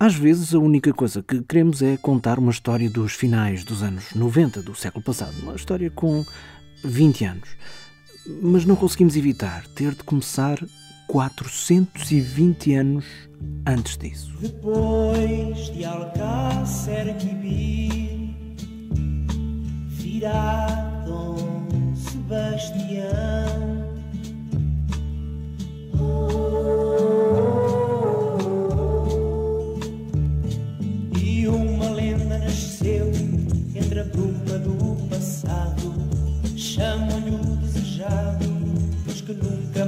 [0.00, 4.14] Às vezes, a única coisa que queremos é contar uma história dos finais dos anos
[4.14, 6.24] 90 do século passado, uma história com
[6.84, 7.48] 20 anos.
[8.40, 10.64] Mas não conseguimos evitar ter de começar
[11.08, 13.04] 420 anos
[13.66, 14.32] antes disso.
[14.40, 18.36] Depois de Alcácer Quibir,
[19.88, 23.68] virá Dom Sebastião.
[25.94, 26.87] E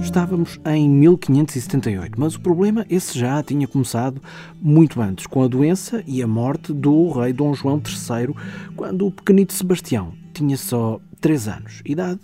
[0.00, 4.20] Estávamos em 1578, mas o problema esse já tinha começado
[4.60, 8.34] muito antes, com a doença e a morte do rei Dom João III,
[8.74, 12.20] quando o pequenito Sebastião tinha só 3 anos, idade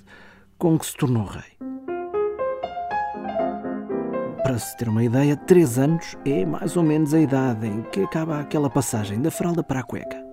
[0.58, 1.75] com que se tornou rei.
[4.47, 8.02] Para se ter uma ideia, 3 anos é mais ou menos a idade em que
[8.02, 10.25] acaba aquela passagem da fralda para a cueca.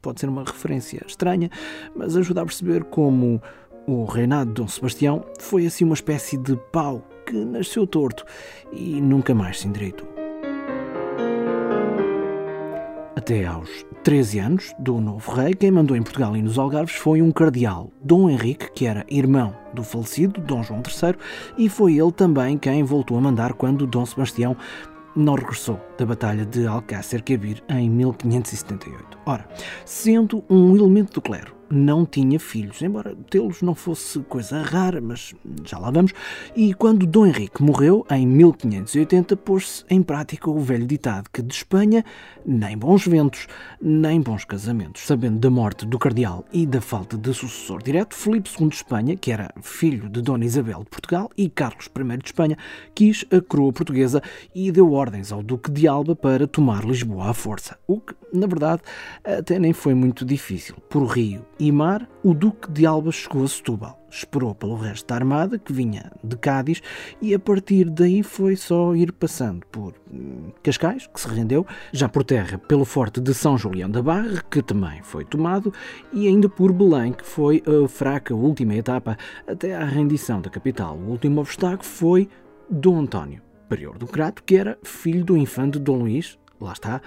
[0.00, 1.50] Pode ser uma referência estranha,
[1.94, 3.38] mas ajuda a perceber como
[3.86, 8.24] o reinado de Dom Sebastião foi assim uma espécie de pau que nasceu torto
[8.72, 10.08] e nunca mais se endireitou.
[13.14, 17.20] Até aos 13 anos do novo rei, quem mandou em Portugal e nos Algarves foi
[17.20, 21.16] um cardeal, Dom Henrique, que era irmão do falecido Dom João III,
[21.58, 24.56] e foi ele também quem voltou a mandar quando Dom Sebastião
[25.16, 29.18] não regressou da Batalha de Alcácer Quibir em 1578.
[29.26, 29.44] Ora,
[29.84, 35.34] sendo um elemento do clero, não tinha filhos, embora tê-los não fosse coisa rara, mas
[35.64, 36.12] já lá vamos.
[36.54, 41.54] E quando Dom Henrique morreu, em 1580, pôs-se em prática o velho ditado que de
[41.54, 42.04] Espanha
[42.44, 43.46] nem bons ventos,
[43.80, 45.02] nem bons casamentos.
[45.06, 49.16] Sabendo da morte do cardeal e da falta de sucessor direto, Filipe II de Espanha,
[49.16, 52.56] que era filho de Dona Isabel de Portugal, e Carlos I de Espanha,
[52.94, 54.22] quis a coroa portuguesa
[54.54, 57.76] e deu ordens ao Duque de Alba para tomar Lisboa à força.
[57.86, 58.82] O que, na verdade,
[59.24, 60.76] até nem foi muito difícil.
[60.88, 64.00] Por rio e mar, o Duque de Alba chegou a Setúbal.
[64.10, 66.82] Esperou pelo resto da armada, que vinha de Cádiz,
[67.20, 72.08] e a partir daí foi só ir passando por hum, Cascais, que se rendeu, já
[72.08, 75.72] por terra pelo forte de São Julião da Barra, que também foi tomado,
[76.12, 80.96] e ainda por Belém, que foi a fraca última etapa até à rendição da capital.
[80.96, 82.28] O último obstáculo foi
[82.70, 87.00] Dom António, prior do Crato, que era filho do infante Dom Luís, lá está,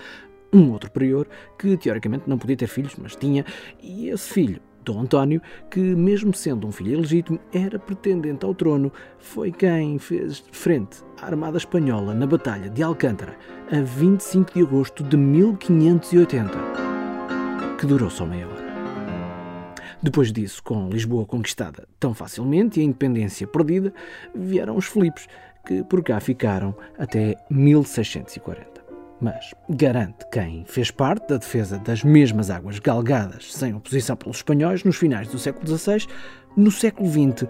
[0.54, 1.28] um outro prior
[1.58, 3.46] que teoricamente não podia ter filhos, mas tinha,
[3.82, 8.92] e esse filho, Dom António, que mesmo sendo um filho ilegítimo, era pretendente ao trono,
[9.20, 13.38] foi quem fez frente à Armada Espanhola na Batalha de Alcântara
[13.72, 16.58] a 25 de agosto de 1580,
[17.78, 18.70] que durou só meia hora.
[20.02, 23.94] Depois disso, com Lisboa conquistada tão facilmente e a independência perdida,
[24.34, 25.28] vieram os Filipes,
[25.68, 28.79] que por cá ficaram até 1640
[29.22, 34.84] mas garante quem fez parte da defesa das mesmas águas galgadas sem oposição pelos espanhóis
[34.84, 36.08] nos finais do século XVI,
[36.56, 37.48] no século XX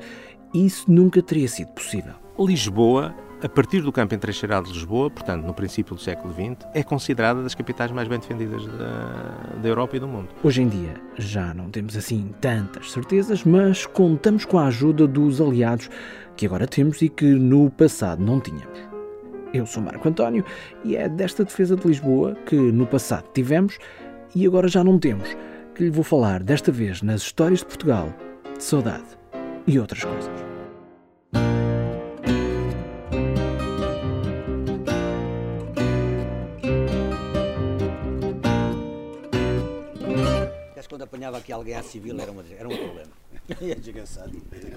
[0.54, 2.14] isso nunca teria sido possível.
[2.40, 3.14] Lisboa,
[3.44, 7.44] a partir do campo entrecheirado de Lisboa, portanto no princípio do século XX, é considerada
[7.44, 10.30] das capitais mais bem defendidas da, da Europa e do mundo.
[10.44, 15.40] Hoje em dia já não temos assim tantas certezas, mas contamos com a ajuda dos
[15.40, 15.90] aliados
[16.36, 18.89] que agora temos e que no passado não tínhamos.
[19.54, 20.46] Eu sou Marco António
[20.84, 23.78] e é desta defesa de Lisboa que no passado tivemos
[24.36, 25.36] e agora já não temos,
[25.74, 28.14] que lhe vou falar desta vez nas histórias de Portugal,
[28.56, 29.18] de saudade
[29.66, 30.50] e outras coisas.
[40.90, 43.19] quando apanhava aqui alguém à civil era, uma, era um problema.
[43.62, 44.32] É desgraçado.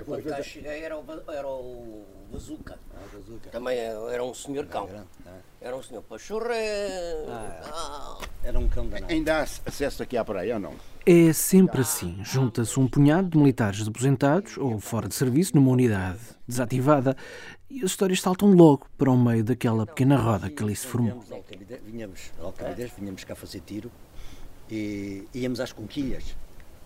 [0.05, 2.79] Quando cá cheguei era o, era o Bazuca.
[2.95, 3.51] Ah, bazuca.
[3.51, 4.89] Também era um senhor cão.
[4.89, 6.55] Era, ah, Era um senhor pachorre.
[7.29, 9.13] Ah, era um cão danado.
[9.13, 10.75] Ainda há acesso aqui à praia ou não?
[11.05, 12.19] É sempre assim.
[12.23, 17.15] Junta-se um punhado de militares aposentados ou fora de serviço numa unidade desativada
[17.69, 21.23] e as histórias saltam logo para o meio daquela pequena roda que ali se formou.
[21.85, 22.33] Vinhamos,
[22.97, 23.91] vinhamos cá fazer tiro
[24.71, 26.35] e íamos às conquilhas.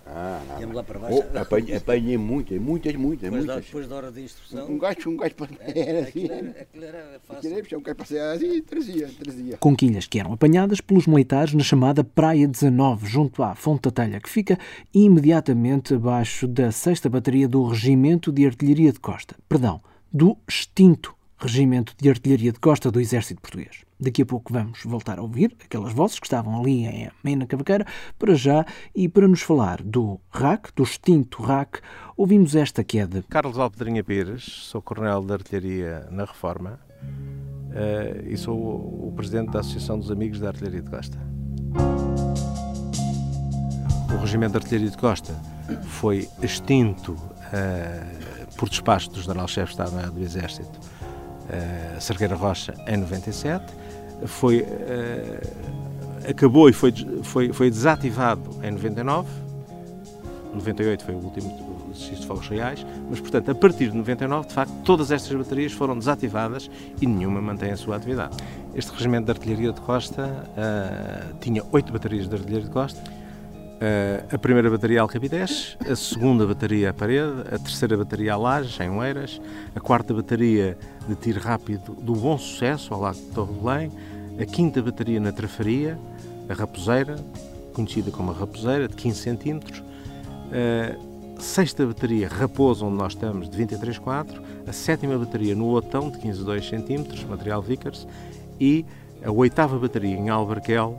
[0.09, 1.25] Ah, ah, Íamos lá para baixo.
[1.35, 3.67] Oh, apanhei, apanhei muitas, muitas, muitas, Depois da, muitas.
[3.67, 4.71] depois da hora de instrução.
[4.71, 5.49] Um gajo, um gajo para.
[5.75, 6.27] Era assim.
[6.27, 7.39] Aquilo era, aquilo era fácil.
[7.39, 9.57] Aquilo era, um gajo para assim e trazia, trazia.
[9.59, 14.21] Conquilhas que eram apanhadas pelos militares na chamada Praia 19, junto à Fonte da Telha,
[14.21, 14.57] que fica
[14.95, 19.35] imediatamente abaixo da 6 Bateria do Regimento de Artilharia de Costa.
[19.49, 19.81] Perdão,
[20.13, 23.85] do extinto Regimento de Artilharia de Costa do Exército Português.
[24.01, 27.87] Daqui a pouco vamos voltar a ouvir aquelas vozes que estavam ali em Mena Cavaqueira,
[28.19, 31.81] para já, e para nos falar do RAC, do extinto RAC,
[32.17, 38.27] ouvimos esta que é de Carlos Alpedrinha Pires, sou coronel de artilharia na Reforma uh,
[38.27, 41.19] e sou o presidente da Associação dos Amigos da Artilharia de Costa.
[44.15, 45.35] O Regimento de Artilharia de Costa
[45.85, 50.81] foi extinto uh, por despacho do General-Chefe de Estado-Maior do Exército,
[51.49, 53.65] uh, Cerqueira Rocha, em 97
[54.25, 59.29] foi, uh, acabou e foi, foi, foi desativado em 99.
[60.55, 64.55] 98 foi o último exercício de fogos reais, mas, portanto, a partir de 99, de
[64.55, 66.71] facto, todas estas baterias foram desativadas
[67.01, 68.37] e nenhuma mantém a sua atividade.
[68.75, 73.03] Este regimento de artilharia de costa uh, tinha oito baterias de artilharia de costa.
[73.77, 78.81] Uh, a primeira bateria Alcabidez, a segunda bateria à parede, a terceira bateria a Lages,
[78.81, 79.39] em Oeiras,
[79.75, 83.93] a quarta bateria de tiro rápido do Bom Sucesso, ao lado de Torre Belém,
[84.41, 85.99] a quinta bateria na Trafaria,
[86.49, 87.17] a Raposeira,
[87.75, 89.61] conhecida como a Raposeira, de 15 cm,
[91.37, 96.17] a sexta bateria Raposo, onde nós estamos, de 23,4, a sétima bateria no Otão, de
[96.21, 98.09] 15,2 cm, material Vickers,
[98.59, 98.87] e
[99.23, 100.99] a oitava bateria em Albarquel,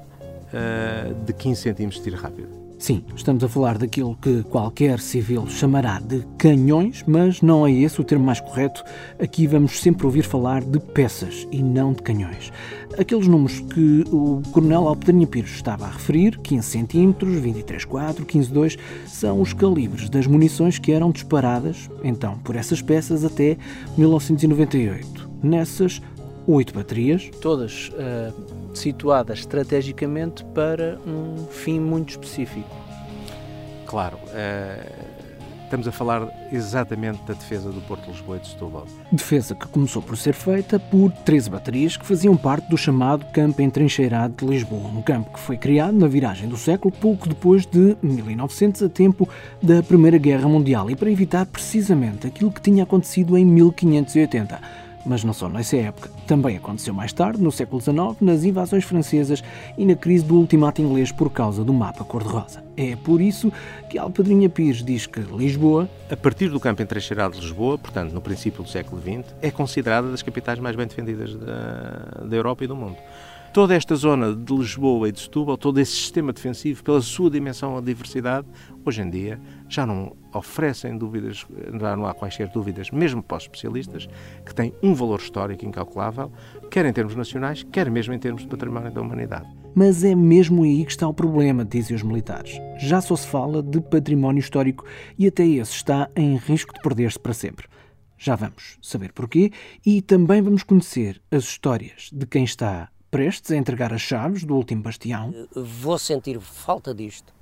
[1.25, 2.56] de 15 cm de tiro rápido.
[2.79, 7.99] Sim, estamos a falar daquilo que qualquer civil chamará de canhões, mas não é esse
[7.99, 8.83] o termo mais correto.
[9.19, 12.53] Aqui vamos sempre ouvir falar de peças e não de canhões.
[12.95, 18.77] Aqueles números que o Coronel Alpedrinha Pires estava a referir, 15 cm, 23.4, 15.2,
[19.07, 23.57] são os calibres das munições que eram disparadas, então, por essas peças até
[23.97, 25.27] 1998.
[25.41, 25.99] Nessas
[26.47, 27.29] oito baterias.
[27.41, 32.75] Todas uh, situadas estrategicamente para um fim muito específico.
[33.85, 34.17] Claro.
[34.27, 35.17] Uh,
[35.67, 38.87] estamos a falar exatamente da defesa do Porto de Lisboa e de Setúbal.
[39.11, 43.61] Defesa que começou por ser feita por 13 baterias que faziam parte do chamado Campo
[43.61, 47.97] Entrincheirado de Lisboa, um campo que foi criado na viragem do século, pouco depois de
[48.01, 49.27] 1900, a tempo
[49.61, 55.23] da Primeira Guerra Mundial, e para evitar precisamente aquilo que tinha acontecido em 1580 mas
[55.23, 56.09] não só nessa época.
[56.27, 59.43] Também aconteceu mais tarde, no século XIX, nas invasões francesas
[59.77, 62.63] e na crise do ultimato inglês por causa do mapa cor-de-rosa.
[62.75, 63.51] É por isso
[63.89, 68.21] que Alpadrinha Pires diz que Lisboa, a partir do campo entrecheirado de Lisboa, portanto no
[68.21, 72.67] princípio do século XX, é considerada das capitais mais bem defendidas da, da Europa e
[72.67, 72.97] do mundo.
[73.57, 77.75] Toda esta zona de Lisboa e de Setúbal, todo esse sistema defensivo, pela sua dimensão
[77.75, 78.45] a diversidade,
[78.85, 81.43] hoje em dia já não oferecem dúvidas,
[81.79, 84.07] já não há quaisquer dúvidas, mesmo para os especialistas,
[84.45, 86.31] que tem um valor histórico incalculável,
[86.69, 89.47] quer em termos nacionais, quer mesmo em termos de património da humanidade.
[89.73, 92.59] Mas é mesmo aí que está o problema, dizem os militares.
[92.77, 94.85] Já só se fala de património histórico
[95.17, 97.65] e até esse está em risco de perder-se para sempre.
[98.19, 99.51] Já vamos saber porquê
[99.83, 104.55] e também vamos conhecer as histórias de quem está prestes a entregar as chaves do
[104.55, 105.33] último bastião.
[105.55, 107.33] Vou sentir falta disto.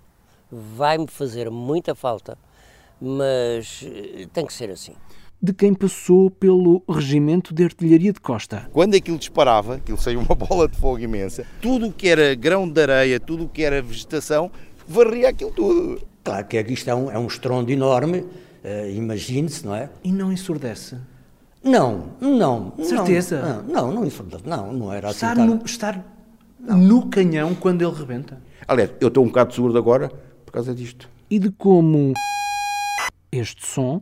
[0.51, 2.38] Vai-me fazer muita falta
[3.00, 4.94] mas eh, tem que ser assim.
[5.41, 8.69] De quem passou pelo Regimento de Artilharia de Costa.
[8.71, 12.67] Quando aquilo disparava, aquilo saiu uma bola de fogo imensa, tudo o que era grão
[12.67, 14.50] de areia, tudo o que era vegetação,
[14.88, 16.01] varria aquilo tudo.
[16.23, 19.89] Claro que isto é um, é um estrondo enorme, uh, imagine-se, não é?
[20.03, 20.97] E não ensurdece?
[21.65, 22.73] Não, não.
[22.83, 23.63] Certeza?
[23.67, 24.12] Não, não, não
[24.45, 25.45] não, não era estar assim.
[25.47, 26.06] No, estar
[26.59, 28.39] no canhão quando ele rebenta?
[28.67, 30.09] Aliás, eu estou um bocado surdo agora
[30.45, 31.09] por causa disto.
[31.27, 32.13] E de como
[33.31, 34.00] este som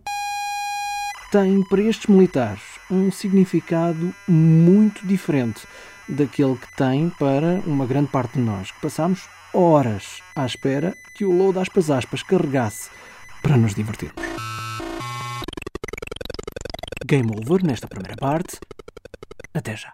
[1.31, 5.65] tem para estes militares um significado muito diferente
[6.09, 9.21] daquele que tem para uma grande parte de nós, que passamos
[9.53, 12.89] horas à espera que o load aspas aspas carregasse
[13.41, 14.21] para nos divertirmos.
[17.13, 18.57] Game over nesta primeira parte.
[19.53, 19.93] Até já.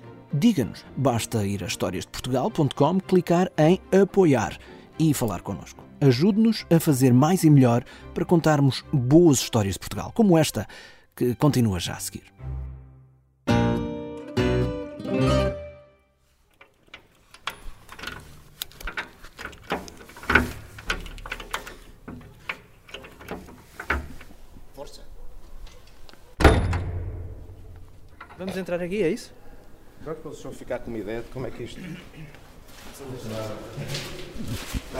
[0.33, 0.85] Diga-nos.
[0.95, 4.57] Basta ir a historiasdeportugal.com, clicar em apoiar
[4.97, 5.83] e falar connosco.
[5.99, 7.83] Ajude-nos a fazer mais e melhor
[8.13, 10.65] para contarmos boas histórias de Portugal, como esta,
[11.15, 12.23] que continua já a seguir.
[24.73, 25.01] Força.
[28.37, 29.40] Vamos entrar aqui, é isso?
[30.01, 31.79] Agora para o senhor ficar com uma ideia de como é que isto.
[31.79, 31.99] Está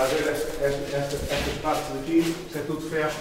[0.03, 3.12] a ver esta- esta- esta- estas partes aqui, isto é tudo ferro,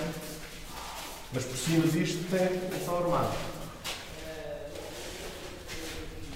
[1.32, 2.48] mas por cima disto tem
[2.84, 3.34] só armado.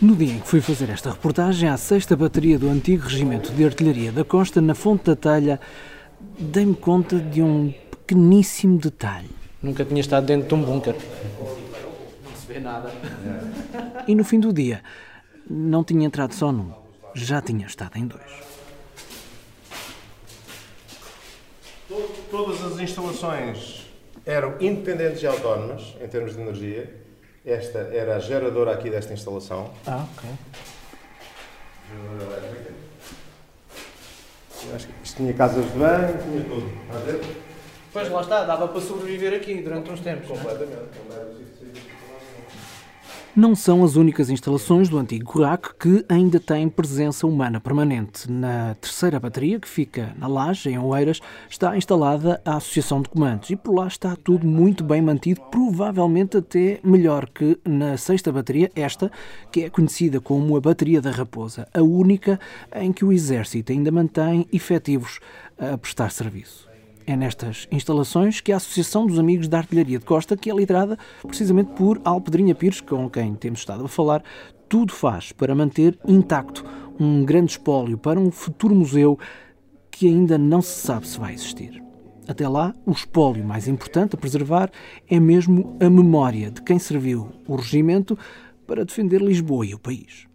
[0.01, 3.65] No dia em que fui fazer esta reportagem à sexta bateria do antigo Regimento de
[3.65, 5.61] Artilharia da Costa, na Fonte da Telha,
[6.39, 9.31] dei-me conta de um pequeníssimo detalhe.
[9.63, 10.95] Nunca tinha estado dentro de um bunker.
[10.95, 12.93] Não se vê nada.
[14.07, 14.83] E no fim do dia,
[15.49, 16.73] não tinha entrado só num,
[17.15, 18.45] já tinha estado em dois.
[22.31, 23.87] Todas as instalações
[24.27, 27.03] eram independentes e autónomas em termos de energia.
[27.45, 29.71] Esta era a geradora aqui desta instalação.
[29.87, 30.31] Ah, ok.
[34.67, 36.67] Eu Acho que isto tinha casas de banho, tinha tudo.
[36.87, 37.21] Está a ver?
[37.93, 40.29] Pois lá está, dava para sobreviver aqui durante uns tempos.
[40.29, 40.39] não é?
[40.39, 40.89] Completamente.
[43.37, 48.31] Não são as únicas instalações do antigo CURAC que ainda têm presença humana permanente.
[48.31, 51.19] Na terceira bateria, que fica na Laje, em Oeiras,
[51.51, 56.37] está instalada a Associação de Comandos e por lá está tudo muito bem mantido, provavelmente
[56.37, 59.11] até melhor que na sexta bateria, esta,
[59.51, 62.39] que é conhecida como a Bateria da Raposa, a única
[62.73, 65.19] em que o Exército ainda mantém efetivos
[65.59, 66.73] a prestar serviço.
[67.07, 70.99] É nestas instalações que a Associação dos Amigos da Artilharia de Costa, que é liderada
[71.23, 74.23] precisamente por Alpedrinha Pires, com quem temos estado a falar,
[74.71, 76.65] tudo faz para manter intacto
[76.99, 79.19] um grande espólio para um futuro museu
[79.91, 81.83] que ainda não se sabe se vai existir.
[82.27, 84.71] Até lá, o espólio mais importante a preservar
[85.07, 88.19] é mesmo a memória de quem serviu o regimento
[88.67, 90.27] para defender Lisboa e o país.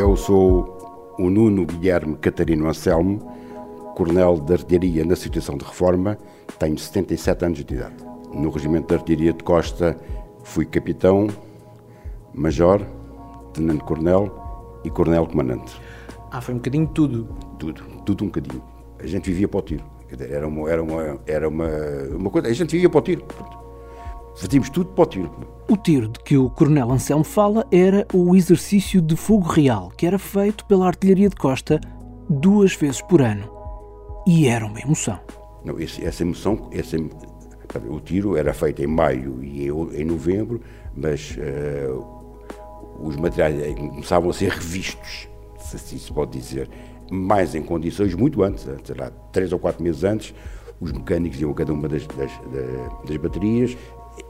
[0.00, 3.18] Eu sou o Nuno Guilherme Catarino Anselmo,
[3.94, 6.16] coronel de artilharia na situação de reforma,
[6.58, 7.96] tenho 77 anos de idade.
[8.32, 9.94] No Regimento de Artilharia de Costa
[10.42, 11.28] fui capitão,
[12.32, 12.80] major,
[13.52, 15.78] tenente-coronel e coronel-comandante.
[16.30, 17.28] Ah, foi um bocadinho tudo.
[17.58, 18.62] Tudo, tudo um bocadinho.
[18.98, 19.84] A gente vivia para o tiro.
[20.18, 21.68] Era uma, era uma, era uma,
[22.16, 23.26] uma coisa, a gente vivia para o tiro.
[24.36, 25.30] Fazíamos tudo para o tiro.
[25.68, 30.06] O tiro de que o Coronel Anselmo fala era o exercício de fogo real, que
[30.06, 31.80] era feito pela artilharia de costa
[32.28, 33.50] duas vezes por ano.
[34.26, 35.18] E era uma emoção.
[35.64, 36.96] Não, esse- essa emoção, essa,
[37.88, 40.60] o tiro era feito em maio e em, em novembro,
[40.96, 41.88] mas eh,
[42.98, 46.68] os materiais eh, começavam a ser revistos, se assim se pode dizer,
[47.10, 50.34] mais em condições muito antes, eh, sei lá, três ou quatro meses antes,
[50.80, 53.76] os mecânicos iam a cada uma das, das, da- das baterias,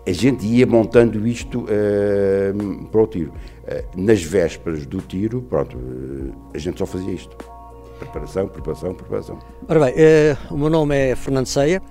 [0.06, 2.52] a gente ia montando isto eh,
[2.90, 3.32] para o tiro.
[3.66, 7.36] Eh, nas vésperas do tiro, pronto, eh, a gente só fazia isto.
[7.98, 9.38] Preparação, preparação, preparação.
[9.68, 9.94] Ora bem,
[10.50, 11.82] o meu nome é Fernando Ceia,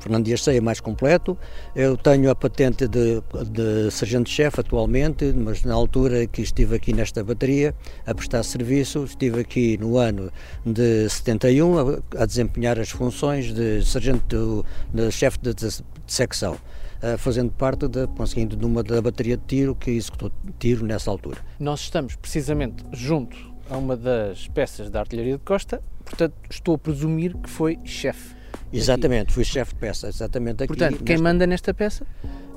[0.00, 1.38] Fernando Dias Ceia mais completo.
[1.74, 7.24] Eu tenho a patente de, de sargento-chefe atualmente, mas na altura que estive aqui nesta
[7.24, 7.74] bateria
[8.04, 10.30] a prestar serviço, estive aqui no ano
[10.66, 16.58] de 71 a, a desempenhar as funções de sargento, de de, de secção.
[17.04, 21.38] Eh, Fazendo parte, de, conseguindo numa da bateria de tiro que executou tiro nessa altura.
[21.60, 23.36] Nós estamos precisamente junto
[23.70, 28.34] a uma das peças da artilharia de costa, portanto estou a presumir que foi chefe.
[28.72, 30.68] Exatamente, fui chefe de peça, exatamente aqui.
[30.68, 32.06] Portanto, quem nesta- manda nesta peça,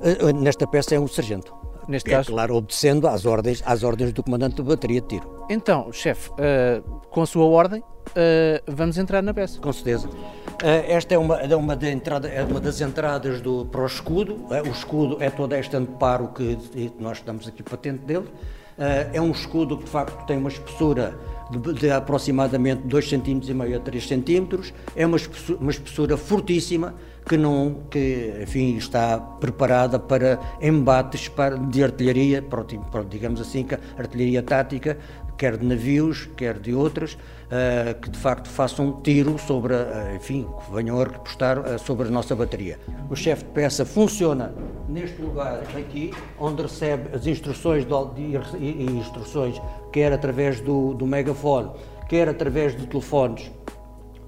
[0.00, 1.52] Eh, Nesta peça é um sargento.
[1.88, 2.30] neste É caso.
[2.30, 6.80] claro, obedecendo às ordens, às ordens do comandante de bateria de tiro, Então, chefe, ah,
[7.10, 7.82] com a sua ordem,
[8.14, 9.60] ah, vamos entrar na peça.
[9.60, 10.08] com certeza.
[10.62, 13.86] Eh, Esta é uma, é uma, da entrada, é uma das entradas do, para o
[13.86, 14.46] escudo.
[14.50, 16.58] Eh, O escudo é todo este amparo que
[16.98, 18.26] nós estamos aqui patente dele.
[18.76, 21.16] Eh, É um escudo que de facto tem uma espessura
[21.50, 24.72] de, de aproximadamente 2,5 cm a 3 cm.
[24.96, 31.56] É uma espessura, uma espessura fortíssima que, não, que enfim, está preparada para embates para,
[31.56, 32.76] de artilharia, pronto,
[33.08, 33.64] digamos assim,
[33.96, 34.98] artilharia tática,
[35.36, 37.16] quer de navios, quer de outras,
[37.50, 41.78] eh, que de facto façam um tiro sobre, a- enfim, que venham a repostar eh,
[41.78, 42.78] sobre a nossa bateria.
[43.10, 44.54] O chefe de peça funciona
[44.88, 47.92] neste lugar aqui, onde recebe as instruções de,
[48.58, 49.60] e instruções,
[49.92, 51.70] quer através do, do megafone,
[52.08, 53.50] quer através de telefones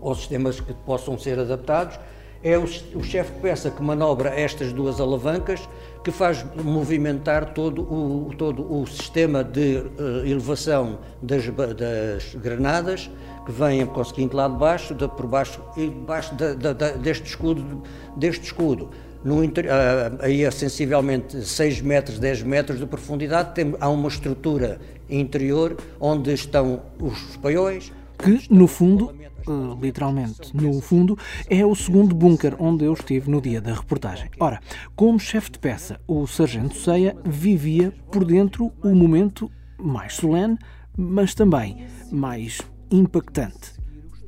[0.00, 1.98] ou sistemas que possam ser adaptados.
[2.42, 5.60] É o, o chefe de peça que manobra estas duas alavancas,
[6.02, 9.82] que faz movimentar todo o, todo o sistema de eh,
[10.30, 11.44] elevação das,
[11.76, 13.10] das granadas,
[13.44, 17.26] que vêm conseguindo lá de baixo, de, por baixo e debaixo da- da- da- deste
[17.28, 17.82] escudo.
[18.16, 18.88] Deste escudo.
[19.22, 24.80] No ah, aí a sensivelmente 6 metros, 10 metros de profundidade, tem, há uma estrutura
[25.10, 29.14] interior onde estão os paióis, que, no fundo,
[29.46, 34.30] uh, literalmente, no fundo, é o segundo bunker onde eu estive no dia da reportagem.
[34.38, 34.60] Ora,
[34.94, 40.58] como chefe de peça, o Sargento Ceia vivia por dentro o momento mais solene,
[40.96, 42.60] mas também mais
[42.90, 43.72] impactante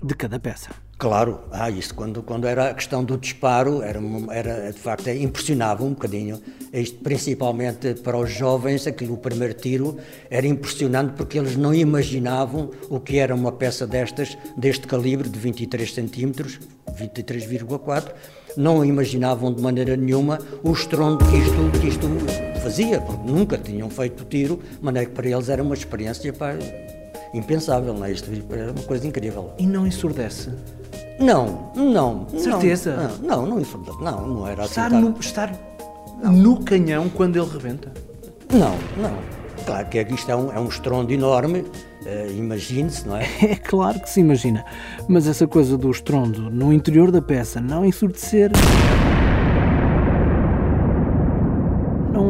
[0.03, 0.71] de cada peça.
[1.03, 3.99] Claro, ah, isso quando, quando era a questão do disparo, era,
[4.31, 6.41] era de facto é, impressionava um bocadinho.
[6.73, 9.97] Isto, principalmente para os jovens, aquilo, o primeiro tiro
[10.31, 15.37] era impressionante porque eles não imaginavam o que era uma peça destas, deste calibre de
[15.41, 16.61] 23 centímetros,
[16.97, 18.13] 23,4,
[18.57, 22.07] não imaginavam de maneira nenhuma o estrondo que isto, que isto
[22.63, 26.33] fazia, porque nunca tinham feito tiro, maneira que para eles era uma experiência
[27.35, 28.13] impensável, não é?
[28.13, 29.53] Isto era uma coisa incrível.
[29.59, 30.53] E não ensurdece?
[31.19, 32.27] Não, não.
[32.37, 33.19] Certeza?
[33.23, 35.01] Não, não, não, não, não era estar assim.
[35.01, 35.53] No, estar
[36.23, 37.93] no canhão quando ele rebenta?
[38.53, 39.43] Não, não.
[39.65, 43.29] Claro que isto é um, é um estrondo enorme, uh, imagine-se, não é?
[43.43, 44.65] É claro que se imagina,
[45.09, 48.51] mas essa coisa do estrondo no interior da peça não ensurdecer.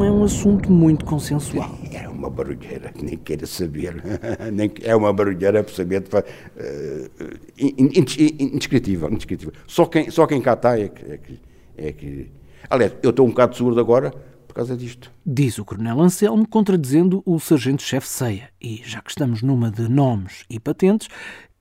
[0.03, 1.79] Não é um assunto muito consensual.
[1.93, 4.03] É uma barulheira, nem queira saber.
[4.83, 6.23] é uma barulheira absolutamente uh,
[7.57, 9.55] indescritível, indescritível.
[9.65, 11.41] Só quem, só quem cá está é que, é que,
[11.77, 12.31] é que...
[12.69, 14.11] Aliás, eu estou um bocado seguro agora
[14.49, 15.13] por causa disto.
[15.25, 18.49] Diz o Coronel Anselmo, contradizendo o Sargento-Chefe Ceia.
[18.61, 21.07] E já que estamos numa de nomes e patentes,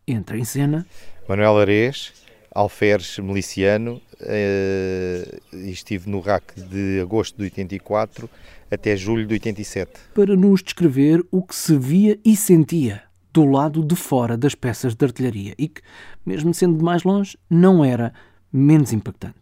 [0.07, 0.87] entra em cena...
[1.29, 2.11] Manuel Arês,
[2.53, 8.29] alferes miliciano, uh, estive no RAC de agosto de 84
[8.69, 9.91] até julho de 87.
[10.13, 14.95] Para nos descrever o que se via e sentia do lado de fora das peças
[14.95, 15.81] de artilharia e que,
[16.25, 18.13] mesmo sendo de mais longe, não era
[18.51, 19.35] menos impactante.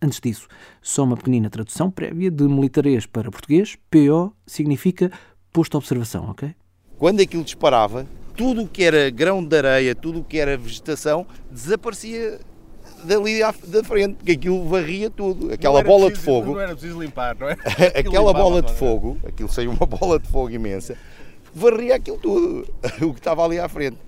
[0.00, 0.46] Antes disso,
[0.82, 3.76] só uma pequenina tradução prévia de militarês para português.
[3.90, 5.10] PO significa
[5.52, 6.54] posto de observação, ok?
[6.98, 11.26] Quando aquilo disparava, tudo o que era grão de areia, tudo o que era vegetação,
[11.50, 12.40] desaparecia
[13.04, 15.52] dali à, da frente, porque aquilo varria tudo.
[15.52, 16.52] Aquela bola preciso, de fogo.
[16.54, 17.56] Não era preciso limpar, não é?
[17.94, 20.96] aquela bola de fogo, aquilo saiu uma bola de fogo imensa,
[21.54, 22.66] varria aquilo tudo,
[23.02, 23.98] o que estava ali à frente.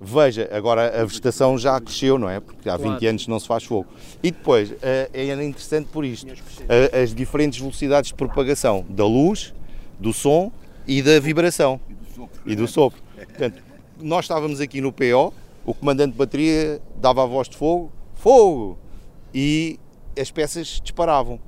[0.00, 2.38] Veja, agora a vegetação já cresceu, não é?
[2.40, 3.08] Porque há 20 claro.
[3.08, 3.86] anos não se faz fogo.
[4.22, 5.08] E depois, é
[5.42, 6.26] interessante por isto,
[7.02, 9.54] as diferentes velocidades de propagação da luz,
[9.98, 10.52] do som
[10.86, 11.80] e da vibração.
[12.44, 13.00] E do sopro.
[13.16, 13.62] Portanto,
[14.00, 15.32] nós estávamos aqui no PO,
[15.64, 17.90] o comandante de bateria dava a voz de fogo,
[18.24, 18.78] fogo!
[19.34, 19.78] E
[20.18, 21.38] as peças disparavam.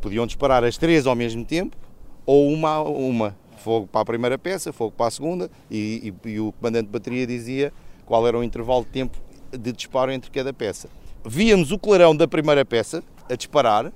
[0.00, 1.76] Podiam disparar as três ao mesmo tempo
[2.24, 3.36] ou uma a uma.
[3.58, 6.92] Fogo para a primeira peça, fogo para a segunda, e, e, e o comandante de
[6.92, 7.72] bateria dizia
[8.06, 9.18] qual era o intervalo de tempo
[9.52, 10.88] de disparo entre cada peça.
[11.26, 13.92] Víamos o clarão da primeira peça a disparar,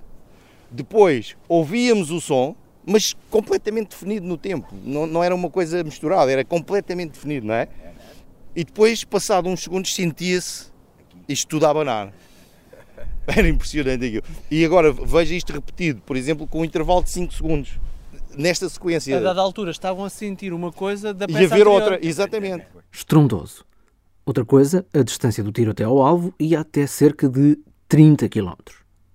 [0.71, 2.55] depois ouvíamos o som,
[2.87, 7.55] mas completamente definido no tempo, não, não era uma coisa misturada, era completamente definido, não
[7.55, 7.69] é?
[8.57, 10.78] E depois, passado uns segundos, sentia-se
[11.29, 12.13] isto tudo a abanar.
[13.27, 14.23] Era impressionante aquilo.
[14.51, 17.79] E agora veja isto repetido, por exemplo, com um intervalo de 5 segundos.
[18.37, 19.17] Nesta sequência.
[19.17, 21.83] A dada altura estavam a sentir uma coisa da peça E a ver anterior.
[21.83, 22.67] outra, exatamente.
[22.93, 23.65] Estrondoso.
[24.25, 28.55] Outra coisa, a distância do tiro até ao alvo ia até cerca de 30 km.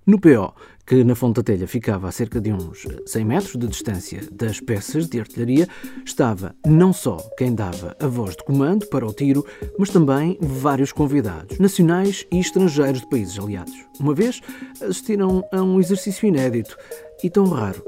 [0.06, 0.54] No PO,
[0.86, 4.60] que na Fonte da Telha ficava a cerca de uns 100 metros de distância das
[4.60, 5.68] peças de artilharia,
[6.06, 9.46] estava não só quem dava a voz de comando para o tiro,
[9.78, 13.74] mas também vários convidados, nacionais e estrangeiros de países aliados.
[14.00, 14.42] Uma vez
[14.82, 16.78] assistiram a um exercício inédito
[17.24, 17.84] e tão raro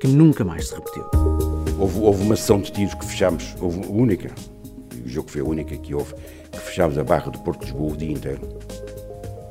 [0.00, 1.04] que nunca mais se repetiu.
[1.78, 4.30] Houve, houve uma sessão de tiros que fechámos, houve única,
[5.04, 6.14] o jogo foi a única que houve,
[6.50, 8.40] que fechámos a barra do Porto de Lisboa o dia inteiro.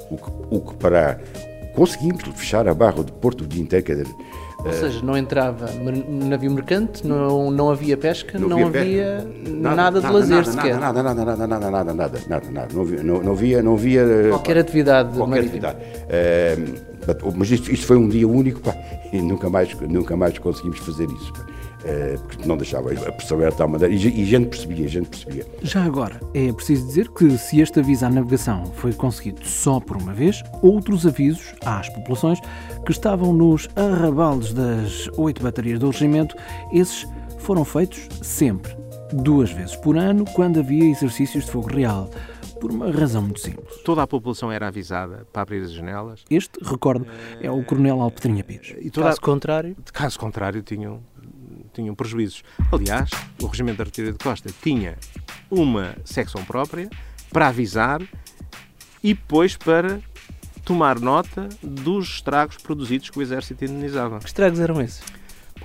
[0.09, 1.19] O que, o que para
[1.73, 3.85] conseguimos fechar a barra de Porto o dia inteiro.
[3.85, 4.15] Quer dizer,
[4.63, 10.01] Ou seja, não entrava navio mercante, não, não havia pesca, não, não havia, nada, nada,
[10.01, 10.79] de lazer nada, sequer.
[10.79, 12.73] Nada, nada, nada, nada, nada, nada, nada, nada.
[12.73, 15.69] Não havia, não, não havia, não havia qualquer atividade qualquer marítima.
[15.69, 17.23] atividade.
[17.23, 18.75] Uh, mas isto, isto, foi um dia único pá,
[19.11, 21.33] e nunca mais, nunca mais conseguimos fazer isso.
[21.33, 21.52] Pá.
[21.83, 25.09] Uh, porque não deixava, a pressão era de tal maneira, e, e gente percebia, gente
[25.09, 25.45] percebia.
[25.61, 29.97] Já agora, é preciso dizer que se este aviso à navegação foi conseguido só por
[29.97, 32.39] uma vez, outros avisos às populações
[32.85, 36.35] que estavam nos arrabaldes das oito baterias do regimento,
[36.71, 37.05] esses
[37.39, 38.73] foram feitos sempre,
[39.11, 42.09] duas vezes por ano, quando havia exercícios de fogo real
[42.63, 43.81] por uma razão muito simples.
[43.83, 46.23] Toda a população era avisada para abrir as janelas.
[46.29, 47.05] Este, recordo,
[47.41, 48.73] é o Coronel Alpetrinha Pires.
[48.79, 49.21] E toda caso a...
[49.21, 49.75] contrário?
[49.91, 51.01] Caso contrário, tinham
[51.73, 52.43] tinham prejuízos.
[52.71, 53.09] Aliás,
[53.41, 54.97] o Regimento de Artilharia de Costa tinha
[55.49, 56.89] uma secção própria
[57.31, 58.01] para avisar
[59.03, 59.99] e depois para
[60.63, 64.19] tomar nota dos estragos produzidos que o Exército indenizava.
[64.19, 65.03] Que estragos eram esses?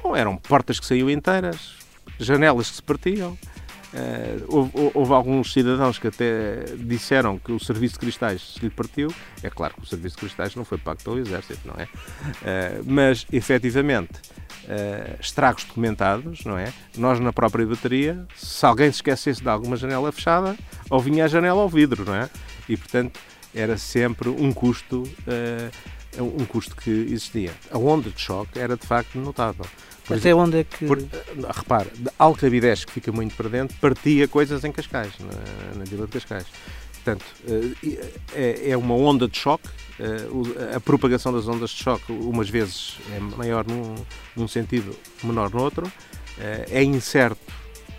[0.03, 1.75] Bom, eram portas que saíam inteiras,
[2.18, 3.37] janelas que se partiam,
[3.88, 8.68] Uh, houve, houve, alguns cidadãos que até disseram que o serviço de cristais se lhe
[8.68, 9.12] partiu.
[9.42, 11.85] É claro que o serviço de cristais não foi pago pelo Exército, não é?
[11.85, 14.12] Uh, mas, efetivamente,
[14.68, 16.72] uh, estragos documentados, não é?
[16.96, 20.57] Nós, na própria bateria, se alguém se esquecesse de alguma janela fechada,
[20.90, 22.28] ou vinha a janela ao vidro, não é?
[22.68, 23.18] E, portanto,
[23.54, 25.04] era sempre um custo,
[26.18, 27.50] um custo que existia.
[27.72, 29.66] A onda de choque era, de facto, notável.
[30.09, 30.87] Por Até exemplo, onde é que.
[30.87, 30.98] Por,
[31.54, 36.12] repare, Alcabidez, que fica muito para dentro, partia coisas em Cascais, na, na Vila de
[36.12, 36.46] Cascais.
[37.09, 39.68] Portanto, eh, é, é uma onda de choque.
[39.99, 43.94] Eh, a propagação das ondas de choque, umas vezes, é maior num,
[44.37, 45.90] num sentido, menor no outro.
[46.38, 47.40] Eh, é incerto,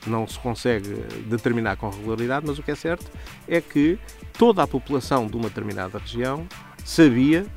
[0.06, 0.90] não se consegue
[1.26, 3.10] determinar com regularidade, mas o que é certo
[3.48, 3.98] é que
[4.38, 6.48] toda a população de uma determinada região
[6.86, 7.48] sabia,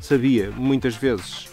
[0.00, 1.50] sabia muitas vezes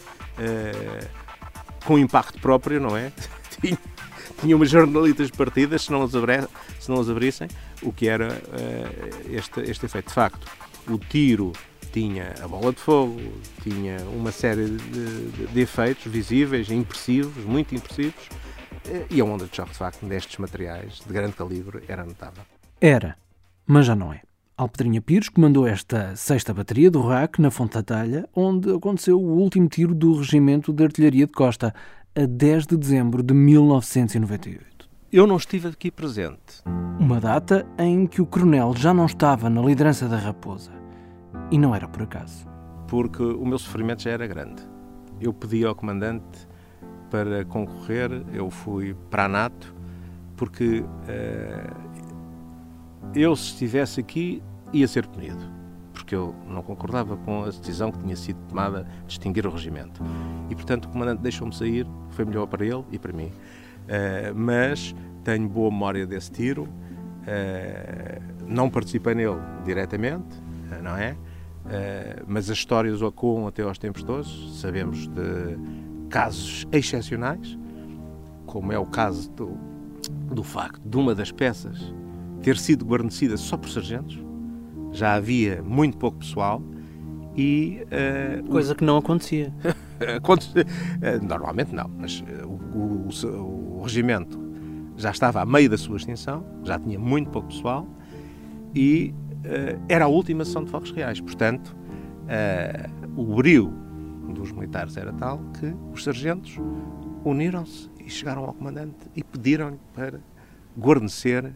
[1.85, 3.11] com impacto próprio, não é?
[4.39, 7.49] tinha, umas jornalitas partidas se não as abrissem,
[7.81, 10.07] o que era uh, este, este efeito.
[10.07, 10.47] De facto,
[10.87, 11.53] o tiro
[11.91, 13.19] tinha a bola de fogo,
[13.63, 19.45] tinha uma série de, de, de efeitos visíveis, impressivos, muito impressivos, uh, e a onda
[19.45, 22.43] de choque, de facto, destes materiais de grande calibre era notável.
[22.79, 23.17] Era,
[23.65, 24.21] mas já não é.
[24.59, 29.37] Alpedrinha Pires comandou esta sexta bateria do RAC na Fonte da Talha, onde aconteceu o
[29.37, 31.73] último tiro do Regimento de Artilharia de Costa,
[32.13, 34.68] a 10 de dezembro de 1998.
[35.11, 36.61] Eu não estive aqui presente.
[36.99, 40.71] Uma data em que o coronel já não estava na liderança da Raposa.
[41.49, 42.45] E não era por acaso.
[42.87, 44.61] Porque o meu sofrimento já era grande.
[45.19, 46.47] Eu pedi ao comandante
[47.09, 49.73] para concorrer, eu fui para a NATO,
[50.37, 51.75] porque uh,
[53.15, 55.43] eu, se estivesse aqui, ia ser punido,
[55.91, 60.03] porque eu não concordava com a decisão que tinha sido tomada de extinguir o regimento.
[60.51, 63.31] E, portanto, o comandante deixou-me sair, foi melhor para ele e para mim.
[63.89, 71.15] Uh, mas tenho boa memória desse tiro, uh, não participei nele diretamente, uh, não é?
[72.25, 75.55] mas as histórias ecoam até aos tempos todos, sabemos de
[76.09, 77.59] casos excepcionais,
[78.47, 79.55] como é o caso do,
[80.33, 81.93] do facto de uma das peças
[82.41, 84.17] ter sido guarnecida só por sargentos,
[84.91, 86.59] já havia muito pouco pessoal
[87.35, 87.81] e...
[87.85, 89.53] Uh, Coisa que não acontecia.
[91.01, 94.39] Eh, normalmente não, mas eh, o, o, o, regimento
[94.95, 97.85] já estava a meio da sua extinção, já tinha muito pouco pessoal
[98.73, 101.19] e uh, era a última sessão de fogos reais.
[101.19, 101.75] Portanto,
[102.25, 103.73] uh, o brio
[104.33, 106.57] dos militares era tal que os sargentos
[107.25, 110.21] uniram-se e chegaram ao comandante e pediram-lhe para
[110.77, 111.53] guarnecer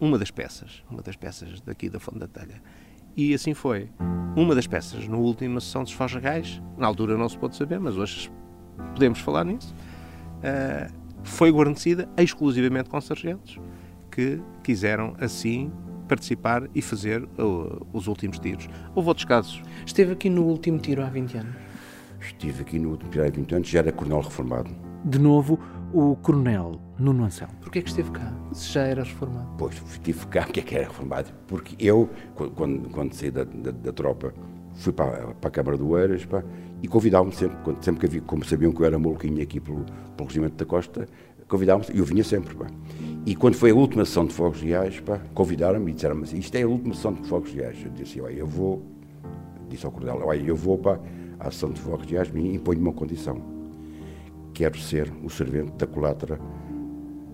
[0.00, 2.60] uma das peças, uma das peças daqui da Fonte da Telha.
[3.16, 3.88] E assim foi.
[4.34, 7.96] Uma das peças, na última sessão dos Fosgais, na altura não se pode saber, mas
[7.96, 8.32] hoje
[8.94, 9.74] podemos falar nisso,
[10.38, 13.60] uh, foi guarnecida exclusivamente com sargentos
[14.10, 15.70] que quiseram assim
[16.08, 18.68] participar e fazer uh, os últimos tiros.
[18.94, 19.62] Houve outros casos.
[19.86, 21.54] Esteve aqui no último tiro há 20 anos?
[22.20, 24.70] Estive aqui no último tiro há 20 anos, já era coronel reformado.
[25.04, 25.58] De novo,
[25.92, 27.54] o coronel Nuno Anselmo.
[27.60, 29.48] Porquê é que esteve cá, se já era reformado?
[29.58, 31.30] Pois, estive cá, porque é que era reformado?
[31.46, 32.08] Porque eu,
[32.54, 34.32] quando, quando saí da, da, da tropa,
[34.74, 36.42] fui para, para, a Câmara do Eiras pá,
[36.82, 39.84] e convidavam-me sempre, sempre que havia, como sabiam que eu era maluquinho aqui pelo,
[40.16, 41.06] pelo Regimento da Costa,
[41.46, 42.54] convidavam-me, e eu vinha sempre.
[42.54, 42.66] Pá.
[43.26, 45.02] E quando foi a última sessão de Fogos Reais,
[45.34, 47.78] convidaram-me e disseram-me assim, isto é a última sessão de Fogos Reais.
[47.84, 48.82] Eu disse, olha, eu vou,
[49.68, 50.98] disse ao Coronel, olha, eu vou para
[51.38, 53.61] a sessão de Fogos Reais e imponho uma condição
[54.62, 56.38] quero ser o servente da colatra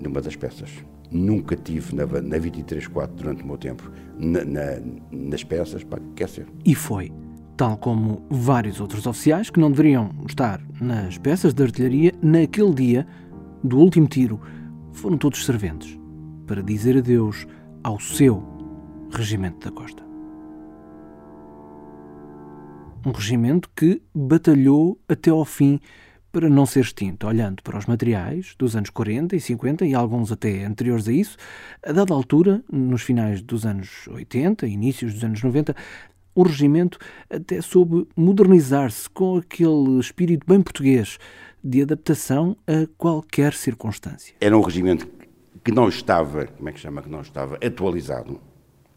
[0.00, 0.70] numa das peças.
[1.10, 4.80] Nunca tive na, na 23-4 durante o meu tempo na, na,
[5.12, 6.46] nas peças, pá, quer ser.
[6.64, 7.12] E foi,
[7.54, 13.06] tal como vários outros oficiais que não deveriam estar nas peças de artilharia, naquele dia
[13.62, 14.40] do último tiro,
[14.92, 15.98] foram todos serventes
[16.46, 17.46] para dizer adeus
[17.84, 18.42] ao seu
[19.10, 20.02] regimento da Costa.
[23.04, 25.78] Um regimento que batalhou até ao fim
[26.30, 30.30] para não ser extinto, olhando para os materiais dos anos 40 e 50 e alguns
[30.30, 31.36] até anteriores a isso,
[31.82, 35.74] a dada altura, nos finais dos anos 80 e inícios dos anos 90,
[36.34, 41.18] o regimento até soube modernizar-se com aquele espírito bem português
[41.64, 44.34] de adaptação a qualquer circunstância.
[44.40, 45.08] Era um regimento
[45.64, 48.40] que não estava, como é que chama, que não estava atualizado,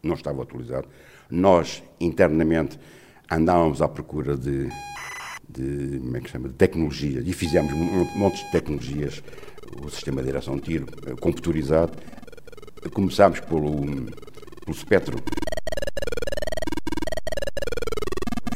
[0.02, 0.88] não estava atualizado.
[1.28, 2.78] Nós, internamente,
[3.30, 4.68] andávamos à procura de
[5.52, 9.22] de, como é que chama, de tecnologia, e fizemos um monte de tecnologias,
[9.82, 11.92] o sistema de direção de tiro eh, computurizado.
[12.92, 13.80] Começámos pelo,
[14.64, 15.18] pelo Spectrum,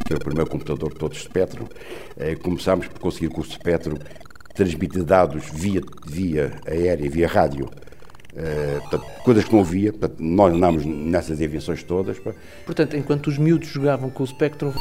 [0.00, 1.66] aquele primeiro computador todo Spectrum.
[2.16, 3.96] Eh, começámos por conseguir que o Spectrum
[4.54, 7.68] transmita dados via, via aérea, via rádio,
[8.36, 12.18] Uh, portanto, coisas que não havia, portanto, nós andámos nessas invenções todas.
[12.66, 14.74] Portanto, enquanto os miúdos jogavam com o Spectrum,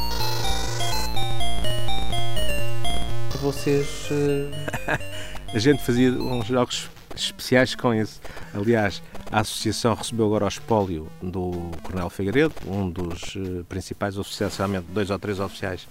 [3.45, 4.09] vocês.
[4.09, 4.49] Uh...
[5.53, 8.19] a gente fazia uns jogos especiais com isso.
[8.53, 14.57] Aliás, a associação recebeu agora o espólio do Coronel Figueiredo, um dos uh, principais oficiais,
[14.57, 15.87] realmente dois ou três oficiais,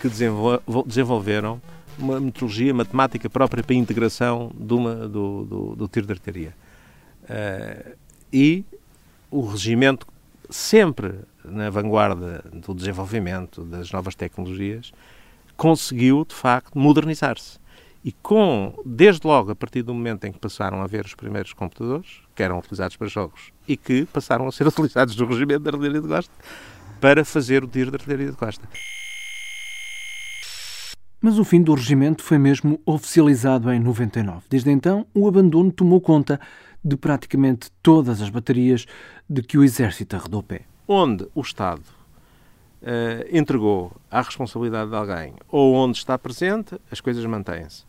[0.00, 1.60] que desenvolveram
[1.98, 6.54] uma metodologia matemática própria para a integração de uma, do, do, do tiro de artilharia.
[7.24, 7.96] Uh,
[8.30, 8.64] e
[9.30, 10.06] o regimento,
[10.50, 14.92] sempre na vanguarda do desenvolvimento das novas tecnologias,
[15.58, 17.58] conseguiu, de facto, modernizar-se.
[18.04, 21.52] E com, desde logo, a partir do momento em que passaram a ver os primeiros
[21.52, 25.70] computadores, que eram utilizados para jogos, e que passaram a ser utilizados no regimento da
[25.70, 26.32] artilharia de costa,
[27.00, 28.66] para fazer o tiro de artilharia de costa.
[31.20, 34.46] Mas o fim do regimento foi mesmo oficializado em 99.
[34.48, 36.40] Desde então, o abandono tomou conta
[36.82, 38.86] de praticamente todas as baterias
[39.28, 40.62] de que o Exército arredou pé.
[40.86, 41.97] Onde o Estado
[42.82, 47.84] uh, entregou à responsabilidade de alguém ou onde está presente, as coisas mantêm-se.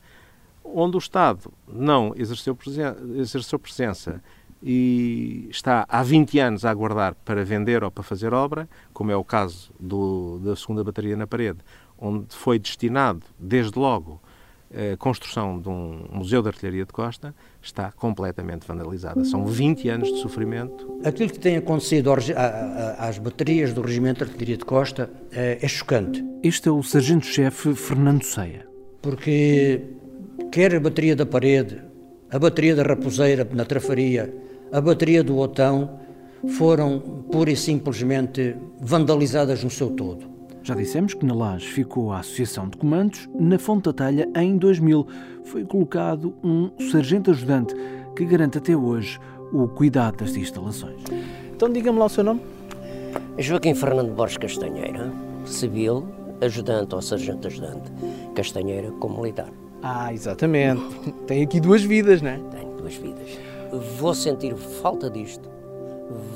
[0.64, 4.22] Onde o Estado não exerceu, presen exerceu presença
[4.62, 9.16] e está há 20 anos a aguardar para vender ou para fazer obra, como é
[9.16, 11.60] o caso do, da segunda bateria na parede,
[11.98, 14.22] onde foi destinado, desde logo,
[14.74, 19.24] a construção de um museu de artilharia de costa, está completamente vandalizada.
[19.26, 21.00] São 20 anos de sofrimento.
[21.04, 22.12] Aquilo que tem acontecido
[22.98, 26.24] às baterias do Regimento de Artilharia de Costa é, é chocante.
[26.44, 28.68] Este é o sargento-chefe Fernando Ceia.
[29.02, 29.82] Porque
[30.52, 31.82] quer a bateria da parede,
[32.32, 34.34] a bateria da raposeira na trafaria,
[34.72, 36.00] a bateria do Otão,
[36.58, 37.00] foram
[37.32, 40.39] pura e simplesmente vandalizadas no seu todo.
[40.62, 43.30] Já dissemos que na Laje ficou a Associação de Comandos.
[43.34, 45.08] Na Fonte da Talha, em 2000,
[45.46, 47.74] foi colocado um sargento-ajudante
[48.16, 49.20] que garante até hoje
[49.52, 51.02] o cuidado das instalações.
[51.56, 52.42] Então diga-me lá o seu nome.
[53.38, 55.12] Joaquim Fernando Borges Castanheira,
[55.46, 56.06] civil,
[56.42, 57.92] ajudante ou sargento-ajudante,
[58.36, 59.50] Castanheira como militar.
[59.82, 60.84] Ah, exatamente.
[61.26, 62.40] Tem aqui duas vidas, não é?
[62.52, 63.40] Tenho duas vidas.
[63.98, 65.50] Vou sentir falta disto.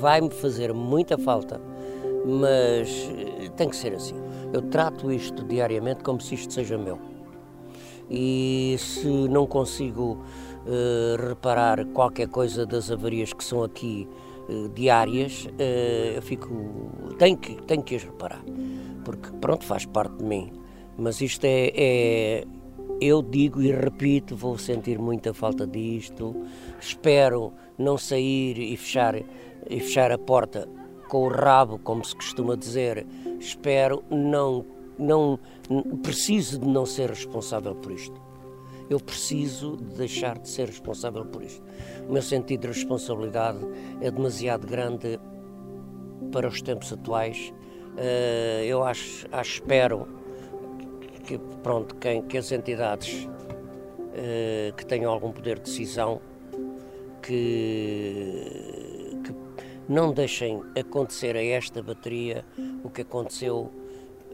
[0.00, 1.60] Vai-me fazer muita falta
[2.24, 4.14] mas eh, tem que ser assim.
[4.52, 6.98] Eu trato isto diariamente como se isto seja meu.
[8.10, 10.18] E se não consigo
[10.66, 14.06] uh, reparar qualquer coisa das avarias que são aqui
[14.48, 16.48] uh, diárias, uh, eu fico.
[17.18, 18.44] tenho que, tenho que as reparar.
[19.04, 20.52] Porque, pronto, faz parte de mim.
[20.96, 22.44] Mas isto é, é
[23.00, 26.34] eu digo e repito, vou sentir muita falta disto.
[26.80, 30.68] Espero não sair e fechar, e fechar a porta
[31.08, 33.06] com o rabo, como se costuma dizer.
[33.38, 34.64] Espero não,
[34.98, 35.38] não
[36.02, 38.20] preciso de não ser responsável por isto.
[38.88, 41.62] Eu preciso de deixar de ser responsável por isto.
[42.08, 43.58] O meu sentido de responsabilidade
[44.00, 45.18] é demasiado grande
[46.30, 47.52] para os tempos atuais.
[47.96, 50.06] Eh, eu acho, acho espero
[51.24, 53.26] que pronto quem, que as entidades
[54.14, 56.20] eh, que tenham algum poder de decisão
[57.22, 58.73] que
[59.88, 62.44] não deixem acontecer a esta bateria
[62.82, 63.70] o que aconteceu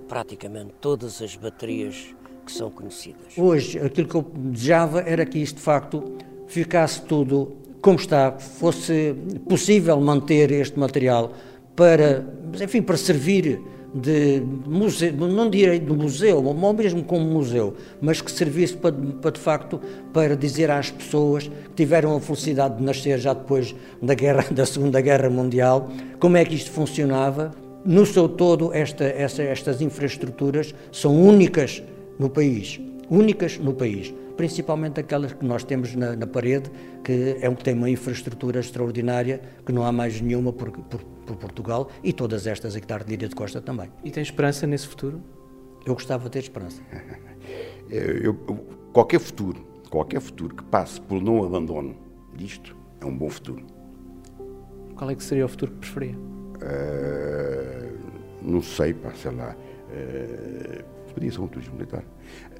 [0.08, 3.36] praticamente todas as baterias que são conhecidas.
[3.36, 9.14] Hoje, aquilo que eu desejava era que isto de facto ficasse tudo como está, fosse
[9.48, 11.32] possível manter este material
[11.81, 12.27] para,
[12.62, 13.59] enfim, para servir
[13.95, 19.31] de museu, não direi de museu, ou mesmo como museu, mas que servisse para, para,
[19.31, 19.81] de facto
[20.12, 24.66] para dizer às pessoas que tiveram a felicidade de nascer já depois da, guerra, da
[24.66, 25.88] Segunda Guerra Mundial,
[26.19, 27.51] como é que isto funcionava.
[27.83, 31.83] No seu todo, esta, esta, estas infraestruturas são únicas
[32.19, 36.71] no país, únicas no país principalmente aquelas que nós temos na, na, parede,
[37.05, 41.03] que é um que tem uma infraestrutura extraordinária, que não há mais nenhuma por, por,
[41.35, 43.90] por Portugal, e todas estas aqui da Artilharia de Costa também.
[44.05, 45.23] E tem esperança nesse futuro?
[45.87, 46.83] Eu gostava de ter esperança.
[47.88, 48.35] eu,
[48.93, 51.97] qualquer futuro, qualquer futuro que passe pelo não abandono
[52.35, 53.64] disto, é um bom futuro.
[54.97, 56.14] Qual é que seria o futuro que preferia?
[56.16, 57.99] Uh,
[58.43, 59.57] não sei, pá, sei lá.
[59.88, 62.05] Uh, podia ser um turismo militar.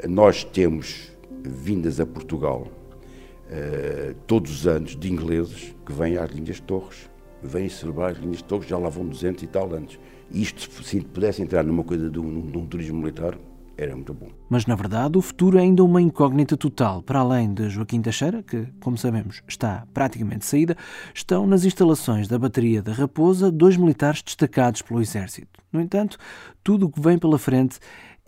[0.09, 6.57] Nós temos vindas a Portugal uh, todos os anos de ingleses que vêm às linhas
[6.57, 7.10] de Torres,
[7.43, 9.99] vêm celebrar as linhas de Torres, já lá vão 200 e tal anos.
[10.31, 13.37] E isto, se pudesse entrar numa coisa de um, de um turismo militar,
[13.77, 14.29] era muito bom.
[14.49, 17.03] Mas, na verdade, o futuro é ainda uma incógnita total.
[17.03, 20.77] Para além de Joaquim Teixeira, que, como sabemos, está praticamente saída,
[21.15, 25.63] estão nas instalações da bateria da Raposa dois militares destacados pelo Exército.
[25.73, 26.19] No entanto,
[26.63, 27.79] tudo o que vem pela frente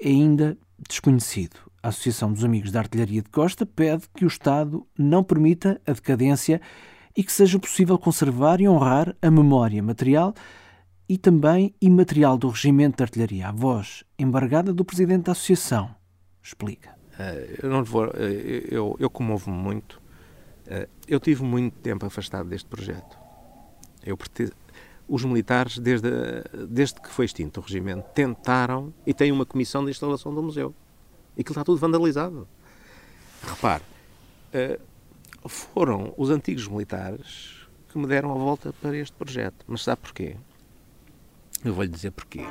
[0.00, 0.56] é ainda
[0.88, 1.56] desconhecido.
[1.82, 5.92] A Associação dos Amigos da Artilharia de Costa pede que o Estado não permita a
[5.92, 6.60] decadência
[7.16, 10.34] e que seja possível conservar e honrar a memória material
[11.08, 13.48] e também imaterial do Regimento de Artilharia.
[13.48, 15.94] A voz embargada do Presidente da Associação
[16.42, 16.90] explica.
[17.12, 20.00] Uh, eu não vou, uh, eu, eu comovo-me muito.
[20.66, 23.18] Uh, eu tive muito tempo afastado deste projeto.
[24.04, 24.18] Eu
[25.06, 26.08] os militares, desde,
[26.68, 30.74] desde que foi extinto o regimento, tentaram e têm uma comissão de instalação do museu.
[31.36, 32.48] E aquilo está tudo vandalizado.
[33.46, 33.82] Repare,
[35.46, 39.64] foram os antigos militares que me deram a volta para este projeto.
[39.66, 40.36] Mas sabe porquê?
[41.64, 42.44] Eu vou-lhe dizer porquê.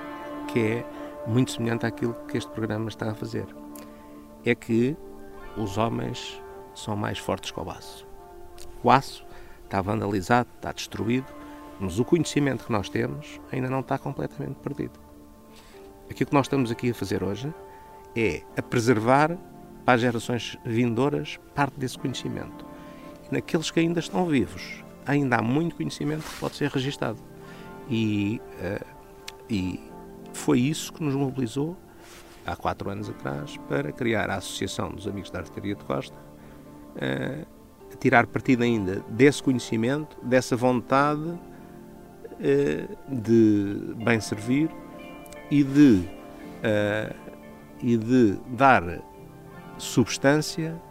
[0.48, 0.86] Que é
[1.28, 3.46] muito semelhante àquilo que este programa está a fazer.
[4.46, 4.96] É que
[5.58, 6.42] os homens
[6.76, 8.08] são mais fortes que o aço.
[8.84, 9.26] O aço
[9.64, 11.28] está vandalizado, está destruído,
[11.80, 15.00] mas o conhecimento que nós temos ainda não está completamente perdido.
[16.10, 17.54] Aquilo que nós estamos aqui a fazer hoje
[18.16, 19.38] é a preservar
[19.86, 22.71] para as gerações vindouras parte desse conhecimento.
[23.32, 27.18] Naqueles que ainda estão vivos, ainda há muito conhecimento que pode ser registado.
[27.90, 28.86] E, uh,
[29.50, 29.80] e
[30.34, 31.78] foi isso que nos mobilizou
[32.46, 36.16] há quatro anos atrás para criar a Associação dos Amigos da Artilharia de Costa,
[36.96, 37.46] uh,
[38.00, 41.40] tirar partido ainda desse conhecimento, dessa vontade uh,
[43.08, 44.70] de bem servir
[45.50, 46.08] e de,
[47.82, 49.02] e de dar
[49.78, 50.82] substância,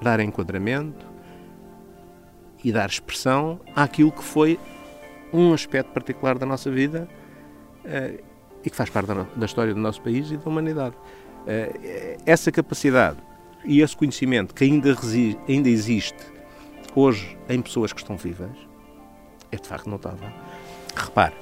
[0.00, 1.13] dar enquadramento
[2.64, 4.58] e dar expressão àquilo que foi
[5.32, 7.06] um aspecto particular da nossa vida
[7.84, 8.24] uh,
[8.64, 10.96] e que faz parte da, da, história do nosso país e da humanidade.
[11.42, 13.18] Uh, essa capacidade
[13.64, 16.32] e esse conhecimento que ainda, resiste, ainda existe
[16.94, 18.56] hoje em pessoas que estão vivas
[19.52, 20.28] é de facto notável.
[20.96, 21.34] Repare,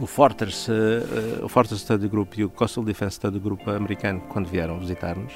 [0.00, 4.48] o Fortress, uh, o Fortress Study Group e o Coastal Defense Study Group americano, quando
[4.48, 5.32] vieram visitar-nos,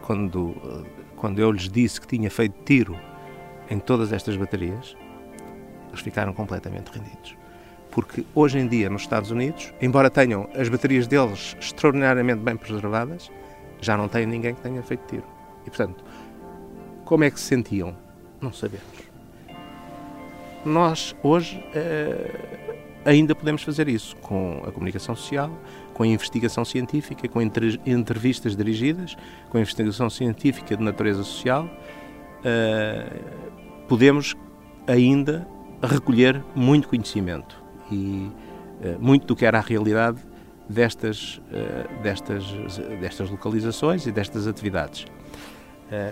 [0.00, 2.96] quando, quando eu lhes disse que tinha feito tiro
[3.72, 4.94] em todas estas baterias,
[5.88, 7.34] eles ficaram completamente rendidos.
[7.90, 13.30] Porque hoje em dia, nos Estados Unidos, embora tenham as baterias deles extraordinariamente bem preservadas,
[13.80, 15.24] já não tem ninguém que tenha feito tiro.
[15.66, 16.04] E, portanto,
[17.06, 17.96] como é que se sentiam?
[18.42, 18.86] Não sabemos.
[20.66, 22.70] Nós, hoje, eh,
[23.06, 25.50] ainda podemos fazer isso com a comunicação social,
[25.94, 29.16] com a investigação científica, com entrevistas dirigidas,
[29.48, 31.68] com a investigação científica de natureza social.
[32.44, 33.61] Uh,
[33.92, 34.34] podemos
[34.86, 35.46] ainda
[35.82, 38.26] recolher muito conhecimento e
[38.80, 40.18] uh, muito do que era a realidade
[40.66, 42.42] destas, uh, destas,
[42.98, 45.04] destas localizações e destas atividades.
[45.92, 46.10] Uh,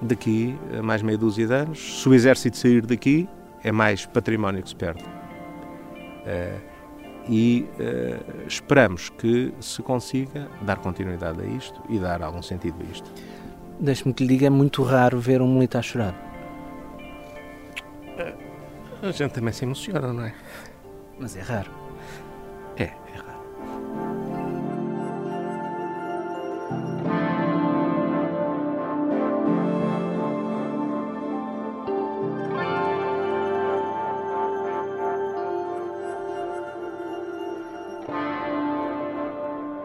[0.00, 3.28] daqui a mais meia dúzia de anos, se o exército sair daqui,
[3.64, 5.02] é mais património que se perde.
[7.28, 7.66] e
[8.46, 13.10] esperamos que se consiga dar continuidade a isto e dar algum sentido a isto.
[13.80, 16.14] Deixe-me que lhe diga, é muito raro ver um militar chorar.
[19.02, 20.34] A gente também se emociona, não é?
[21.18, 21.79] Mas é raro.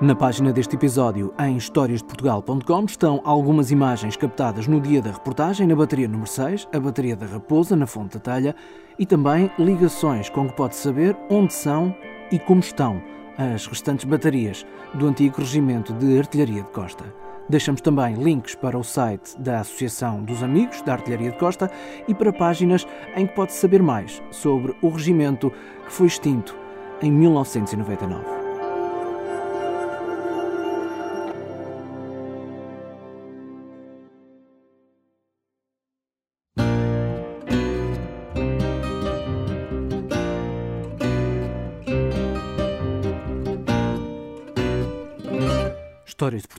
[0.05, 5.75] Na página deste episódio, em historiasdeportugal.com, estão algumas imagens captadas no dia da reportagem na
[5.75, 8.55] bateria número 6, a bateria da Raposa, na Fonte da Telha,
[8.99, 11.95] e também ligações com que pode saber onde são
[12.31, 13.01] e como estão
[13.35, 14.63] as restantes baterias
[14.93, 17.03] do antigo Regimento de Artilharia de Costa.
[17.49, 21.71] Deixamos também links para o site da Associação dos Amigos da Artilharia de Costa
[22.07, 25.51] e para páginas em que pode saber mais sobre o regimento
[25.83, 26.55] que foi extinto
[27.01, 28.34] em 1999.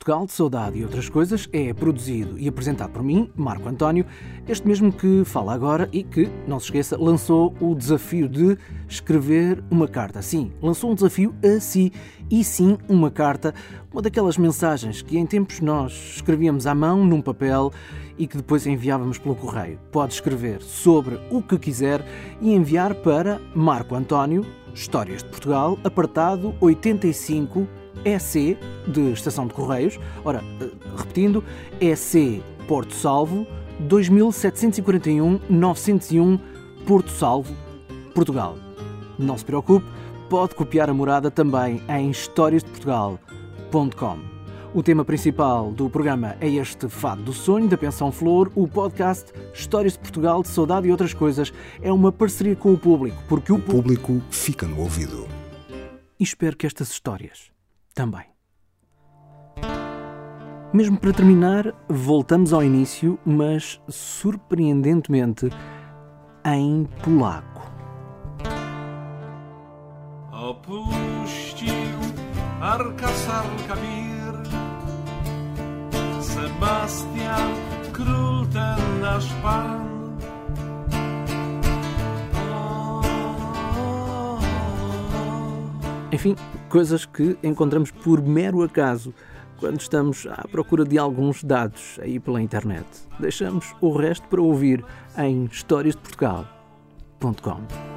[0.07, 4.07] Portugal, de Saudade e outras coisas é produzido e apresentado por mim, Marco António,
[4.47, 8.57] este mesmo que fala agora e que, não se esqueça, lançou o desafio de
[8.89, 10.23] escrever uma carta.
[10.23, 11.93] Sim, lançou um desafio a si
[12.31, 13.53] e sim uma carta,
[13.93, 17.73] uma daquelas mensagens que em tempos nós escrevíamos à mão num papel
[18.17, 19.81] e que depois enviávamos pelo correio.
[19.91, 22.07] Pode escrever sobre o que quiser
[22.41, 27.67] e enviar para Marco António, Histórias de Portugal, apartado 85
[28.07, 29.99] EC de Estação de Correios.
[30.25, 31.43] Ora, eh, repetindo,
[31.81, 33.47] EC Porto Salvo
[33.81, 36.39] 2741 901
[36.87, 37.53] Porto Salvo,
[38.15, 38.57] Portugal.
[39.19, 39.85] Não se preocupe,
[40.31, 44.37] pode copiar a morada também em historiasdeportugal.com.
[44.75, 48.53] O tema principal do programa é este Fado do Sonho, da Pensão Flor.
[48.55, 52.79] O podcast Histórias de Portugal, de Saudade e Outras Coisas é uma parceria com o
[52.79, 55.27] público, porque o, o público fica no ouvido.
[56.21, 57.56] E espero que estas histórias
[57.97, 58.27] também.
[60.73, 65.49] Mesmo para terminar, voltamos ao início, mas surpreendentemente
[66.45, 67.63] em polaco.
[70.31, 71.75] Opuścił
[76.21, 77.51] Sebastian,
[77.93, 79.97] król ten nasz pan
[86.13, 86.37] Enfim,
[86.69, 89.15] coisas que encontramos por mero acaso
[89.59, 92.85] quando estamos à procura de alguns dados aí pela internet.
[93.19, 94.85] Deixamos o resto para ouvir
[95.17, 97.96] em historiasdeportugal.com.